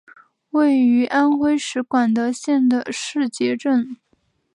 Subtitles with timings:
[0.49, 3.97] 位于安徽省广德县的誓节镇。